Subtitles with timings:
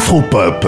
[0.00, 0.66] Afropop,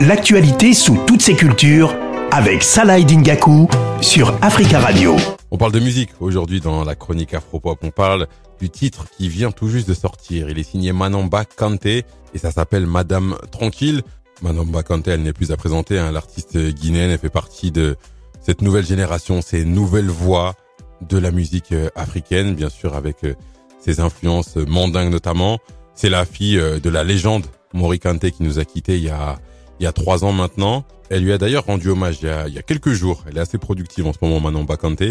[0.00, 1.96] l'actualité sous toutes ses cultures
[2.30, 3.66] avec Salah Dingaku
[4.02, 5.16] sur Africa Radio.
[5.50, 7.78] On parle de musique aujourd'hui dans la chronique Afropop.
[7.82, 8.26] On parle
[8.60, 10.50] du titre qui vient tout juste de sortir.
[10.50, 12.04] Il est signé Manamba Kanté
[12.34, 14.02] et ça s'appelle Madame Tranquille.
[14.42, 15.98] Manamba Kanté, elle n'est plus à présenter.
[15.98, 16.12] Hein.
[16.12, 17.96] L'artiste guinéenne, elle fait partie de
[18.42, 20.54] cette nouvelle génération, ces nouvelles voix
[21.00, 23.34] de la musique euh, africaine, bien sûr avec euh,
[23.80, 25.58] ses influences mandingues notamment.
[25.94, 29.10] C'est la fille euh, de la légende Mori Kanté qui nous a quittés il y
[29.10, 29.36] a
[29.80, 30.84] il y a trois ans maintenant.
[31.10, 33.24] Elle lui a d'ailleurs rendu hommage il y, a, il y a quelques jours.
[33.28, 35.02] Elle est assez productive en ce moment, Manon Bakante,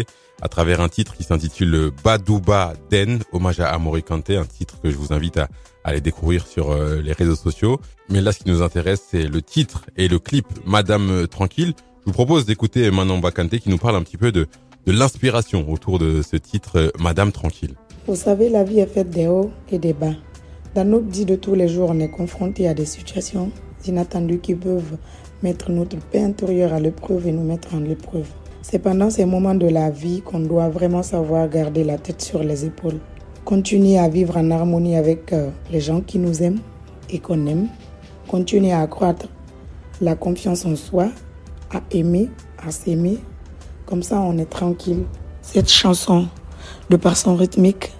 [0.42, 4.96] à travers un titre qui s'intitule Badouba Den, hommage à Amori un titre que je
[4.96, 5.48] vous invite à,
[5.84, 7.80] aller découvrir sur euh, les réseaux sociaux.
[8.08, 11.74] Mais là, ce qui nous intéresse, c'est le titre et le clip Madame Tranquille.
[12.00, 14.46] Je vous propose d'écouter Manon Bakante qui nous parle un petit peu de,
[14.86, 17.74] de l'inspiration autour de ce titre Madame Tranquille.
[18.06, 20.14] Vous savez, la vie est faite des hauts et des bas.
[20.74, 23.52] Dans notre vie de tous les jours, on est confronté à des situations
[23.86, 24.96] inattendues qui peuvent
[25.40, 28.26] mettre notre paix intérieure à l'épreuve et nous mettre en l'épreuve.
[28.60, 32.42] C'est pendant ces moments de la vie qu'on doit vraiment savoir garder la tête sur
[32.42, 32.98] les épaules.
[33.44, 36.58] Continuer à vivre en harmonie avec euh, les gens qui nous aiment
[37.08, 37.68] et qu'on aime.
[38.26, 39.28] Continuer à accroître
[40.00, 41.06] la confiance en soi,
[41.72, 42.30] à aimer,
[42.66, 43.18] à s'aimer.
[43.86, 45.04] Comme ça, on est tranquille.
[45.40, 46.26] Cette chanson,
[46.90, 47.92] de par son rythmique,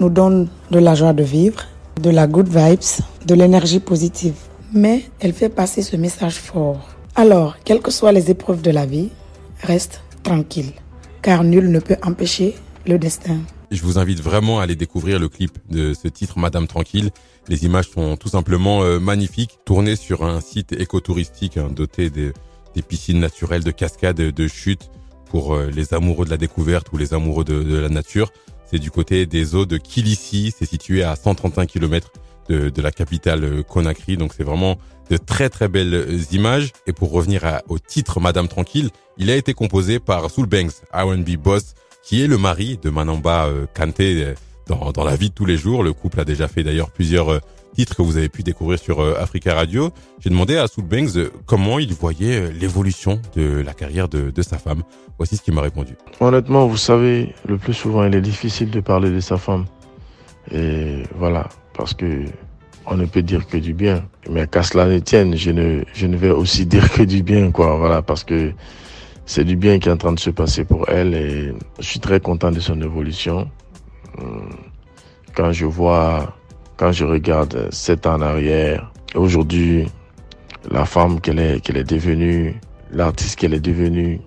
[0.00, 1.60] nous donne de la joie de vivre,
[2.00, 4.34] de la good vibes, de l'énergie positive
[4.74, 6.88] mais elle fait passer ce message fort.
[7.14, 9.10] Alors, quelles que soient les épreuves de la vie,
[9.62, 10.72] reste tranquille,
[11.22, 12.56] car nul ne peut empêcher
[12.86, 13.38] le destin.
[13.70, 17.10] Je vous invite vraiment à aller découvrir le clip de ce titre Madame Tranquille.
[17.48, 22.32] Les images sont tout simplement euh, magnifiques, tournées sur un site écotouristique hein, doté des
[22.86, 24.90] piscines naturelles, de cascades, de chutes
[25.34, 28.30] pour euh, les amoureux de la découverte ou les amoureux de, de la nature.
[28.70, 32.12] C'est du côté des eaux de Kilissi, c'est situé à 135 km
[32.48, 34.16] de, de la capitale euh, Conakry.
[34.16, 34.78] Donc c'est vraiment
[35.10, 36.70] de très très belles euh, images.
[36.86, 41.30] Et pour revenir au titre Madame Tranquille, il a été composé par Soul Banks, R&B
[41.36, 41.74] boss,
[42.04, 44.34] qui est le mari de Manamba Kanté
[44.66, 45.82] dans, la vie de tous les jours.
[45.82, 47.40] Le couple a déjà fait d'ailleurs plusieurs
[47.74, 49.90] titres que vous avez pu découvrir sur Africa Radio.
[50.20, 54.58] J'ai demandé à Soul Banks comment il voyait l'évolution de la carrière de, de sa
[54.58, 54.82] femme.
[55.18, 55.96] Voici ce qu'il m'a répondu.
[56.20, 59.66] Honnêtement, vous savez, le plus souvent, il est difficile de parler de sa femme.
[60.52, 62.24] Et voilà, parce que
[62.86, 64.04] on ne peut dire que du bien.
[64.28, 67.50] Mais qu'à cela ne tienne, je ne, je ne vais aussi dire que du bien,
[67.50, 67.76] quoi.
[67.76, 68.52] Voilà, parce que
[69.26, 72.00] c'est du bien qui est en train de se passer pour elle et je suis
[72.00, 73.50] très content de son évolution.
[74.18, 74.50] Hum,
[75.34, 76.36] quand je vois,
[76.76, 79.86] quand je regarde sept ans en arrière, aujourd'hui,
[80.70, 82.60] la femme qu'elle est, qu'elle est devenue,
[82.90, 84.20] l'artiste qu'elle est devenue,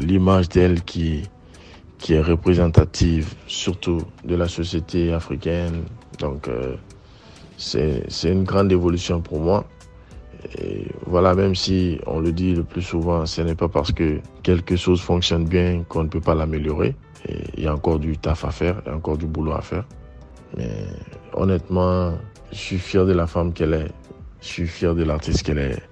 [0.00, 1.28] l'image d'elle qui,
[1.98, 5.84] qui est représentative surtout de la société africaine.
[6.18, 6.76] Donc, euh,
[7.56, 9.64] c'est une grande évolution pour moi.
[10.58, 14.20] Et voilà, même si on le dit le plus souvent, ce n'est pas parce que
[14.42, 16.94] quelque chose fonctionne bien qu'on ne peut pas l'améliorer.
[17.56, 19.60] Il y a encore du taf à faire, il y a encore du boulot à
[19.60, 19.84] faire.
[20.56, 20.70] Mais
[21.34, 22.14] honnêtement,
[22.52, 23.88] je suis fier de la femme qu'elle est.
[24.40, 25.82] Je suis fier de l'artiste qu'elle est,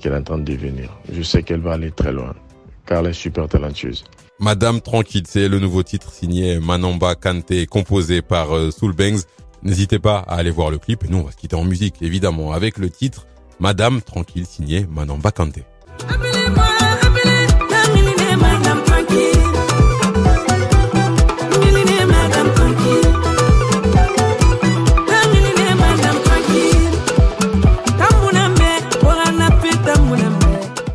[0.00, 0.90] qu'elle est en train de devenir.
[1.12, 2.34] Je sais qu'elle va aller très loin,
[2.86, 4.04] car elle est super talentueuse.
[4.40, 9.22] Madame Tranquille, c'est le nouveau titre signé Manamba Kanté, composé par euh, Soul Bangs.
[9.62, 12.02] N'hésitez pas à aller voir le clip et nous on va se quitter en musique
[12.02, 13.26] évidemment avec le titre
[13.60, 15.64] Madame Tranquille signé Manamba Kanté.